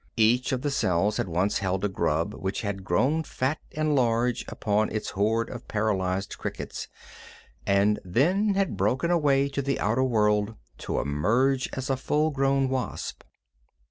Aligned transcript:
Each 0.17 0.51
of 0.51 0.63
the 0.63 0.71
cells 0.71 1.17
had 1.17 1.27
once 1.27 1.59
held 1.59 1.85
a 1.85 1.87
grub 1.87 2.33
which 2.33 2.61
had 2.63 2.83
grown 2.83 3.21
fat 3.21 3.59
and 3.75 3.93
large 3.93 4.43
upon 4.47 4.89
its 4.91 5.11
hoard 5.11 5.47
of 5.51 5.67
paralyzed 5.67 6.39
crickets, 6.39 6.87
and 7.67 7.99
then 8.03 8.55
had 8.55 8.77
broken 8.77 9.11
away 9.11 9.47
to 9.49 9.61
the 9.61 9.79
outer 9.79 10.03
world 10.03 10.55
to 10.79 10.99
emerge 10.99 11.69
as 11.73 11.91
a 11.91 11.97
full 11.97 12.31
grown 12.31 12.67
wasp. 12.67 13.21